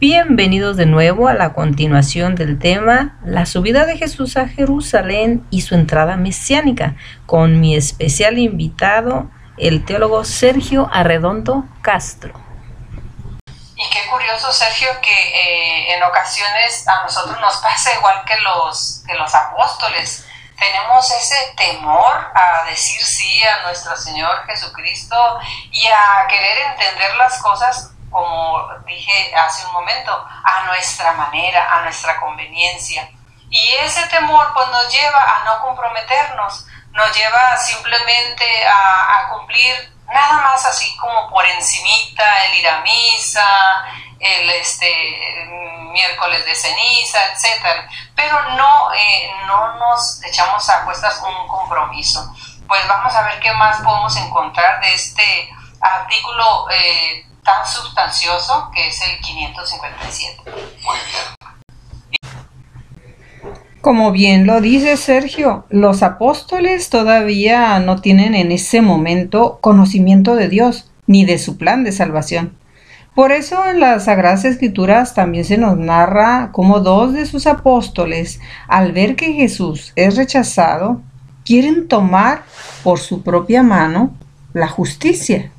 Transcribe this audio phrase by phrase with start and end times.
[0.00, 5.62] Bienvenidos de nuevo a la continuación del tema La subida de Jesús a Jerusalén y
[5.62, 6.94] su entrada mesiánica
[7.26, 12.32] con mi especial invitado, el teólogo Sergio Arredondo Castro.
[13.74, 19.02] Y qué curioso, Sergio, que eh, en ocasiones a nosotros nos pasa igual que los,
[19.04, 20.24] que los apóstoles.
[20.56, 25.40] Tenemos ese temor a decir sí a nuestro Señor Jesucristo
[25.72, 30.12] y a querer entender las cosas como dije hace un momento,
[30.44, 33.08] a nuestra manera, a nuestra conveniencia.
[33.50, 40.40] Y ese temor pues nos lleva a no comprometernos, nos lleva simplemente a, cumplir nada
[40.40, 43.84] más así como por encimita, el ir a misa,
[44.18, 45.46] el este,
[45.92, 47.88] miércoles de ceniza, etc.
[48.14, 52.34] Pero no, eh, no nos echamos a cuestas un compromiso.
[52.66, 55.50] Pues vamos a ver qué más podemos encontrar de este
[55.80, 60.42] artículo eh, tan sustancioso que es el 557.
[60.46, 61.38] Muy bien.
[63.80, 70.48] Como bien lo dice Sergio, los apóstoles todavía no tienen en ese momento conocimiento de
[70.48, 72.58] Dios ni de su plan de salvación.
[73.14, 78.40] Por eso en las Sagradas Escrituras también se nos narra cómo dos de sus apóstoles,
[78.68, 81.00] al ver que Jesús es rechazado,
[81.44, 82.42] quieren tomar
[82.84, 84.12] por su propia mano
[84.52, 85.50] la justicia.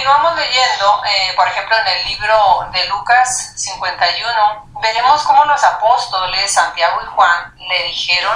[0.00, 6.50] Continuamos leyendo, eh, por ejemplo, en el libro de Lucas 51, veremos cómo los apóstoles
[6.50, 8.34] Santiago y Juan le dijeron,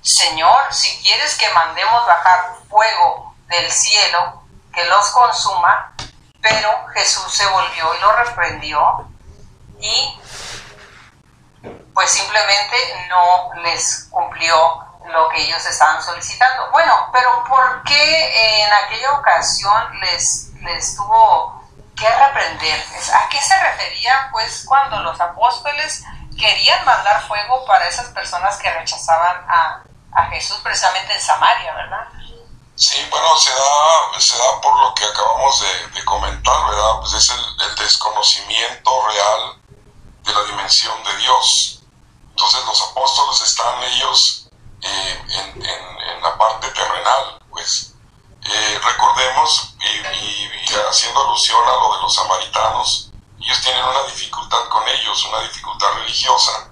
[0.00, 4.42] Señor, si quieres que mandemos bajar fuego del cielo,
[4.74, 5.94] que los consuma,
[6.40, 9.08] pero Jesús se volvió y lo reprendió
[9.78, 10.20] y
[11.94, 16.70] pues simplemente no les cumplió lo que ellos estaban solicitando.
[16.70, 21.62] Bueno, pero ¿por qué en aquella ocasión les, les tuvo
[21.96, 22.84] que reprender?
[23.14, 26.02] ¿A qué se refería pues cuando los apóstoles
[26.38, 29.82] querían mandar fuego para esas personas que rechazaban a,
[30.30, 32.08] Jesús precisamente en Samaria, verdad?
[32.76, 37.00] Sí, bueno, se da, se da por lo que acabamos de, comentar, ¿verdad?
[37.00, 39.60] Pues es el, el desconocimiento real
[40.22, 41.82] de la dimensión de Dios.
[42.30, 44.43] Entonces los apóstoles están ellos
[44.84, 47.94] eh, en, la parte terrenal, pues
[48.42, 54.86] eh, recordemos, y, haciendo alusión a lo de los samaritanos, ellos tienen una dificultad con
[54.88, 56.70] ellos, una dificultad religiosa,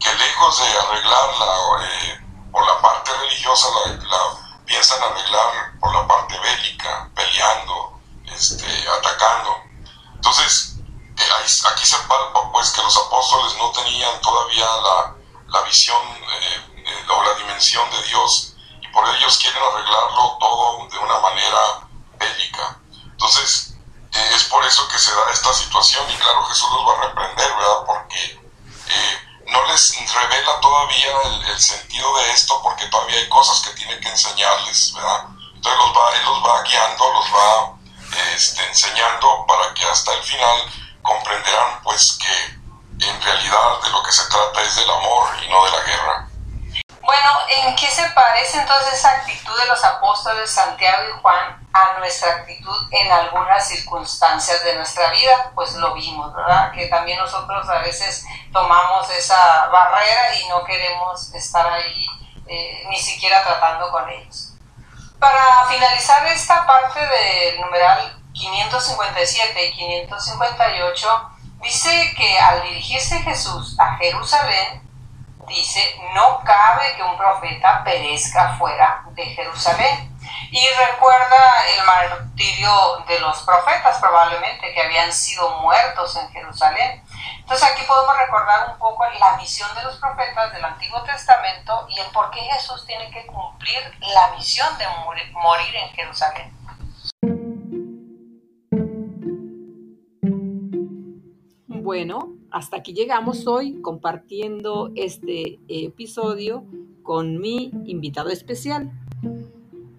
[0.00, 1.46] que lejos de arreglarla
[1.82, 2.20] eh,
[2.50, 8.66] por la parte religiosa, la, piensan arreglar por la parte bélica, peleando, este,
[8.98, 9.56] atacando.
[10.14, 10.76] Entonces,
[11.70, 15.14] aquí se palpa pues que los apóstoles no tenían todavía la,
[15.48, 16.00] la visión
[17.08, 21.88] o la dimensión de Dios y por ellos quieren arreglarlo todo de una manera
[22.18, 22.78] bélica.
[23.04, 23.74] Entonces,
[24.12, 27.08] eh, es por eso que se da esta situación y claro, Jesús los va a
[27.08, 27.84] reprender, ¿verdad?
[27.86, 28.40] Porque
[28.88, 31.12] eh, no les revela todavía
[31.46, 35.26] el, sentido de esto porque todavía hay cosas que tiene que enseñarles, ¿verdad?
[35.54, 37.82] Entonces los va, Él los va guiando, los va
[38.34, 42.62] este, enseñando para que hasta el final comprenderán pues que
[43.06, 46.28] en realidad de lo que se trata es del amor y no de la guerra.
[47.12, 51.98] Bueno, ¿en qué se parece entonces esa actitud de los apóstoles Santiago y Juan a
[51.98, 55.52] nuestra actitud en algunas circunstancias de nuestra vida?
[55.54, 56.72] Pues lo vimos, ¿verdad?
[56.72, 62.06] Que también nosotros a veces tomamos esa barrera y no queremos estar ahí
[62.46, 64.54] eh, ni siquiera tratando con ellos.
[65.18, 71.30] Para finalizar esta parte del numeral 557 y 558,
[71.60, 74.82] dice que al dirigirse Jesús a Jerusalén,
[75.48, 80.08] dice, no cabe que un profeta perezca fuera de Jerusalén.
[80.50, 87.02] Y recuerda el martirio de los profetas probablemente que habían sido muertos en Jerusalén.
[87.38, 91.98] Entonces aquí podemos recordar un poco la visión de los profetas del Antiguo Testamento y
[91.98, 94.86] el por qué Jesús tiene que cumplir la misión de
[95.32, 96.61] morir en Jerusalén.
[101.80, 106.64] Bueno, hasta aquí llegamos hoy compartiendo este episodio
[107.02, 108.92] con mi invitado especial,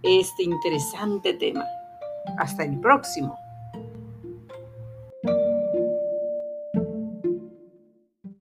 [0.03, 1.65] este interesante tema.
[2.37, 3.35] Hasta el próximo.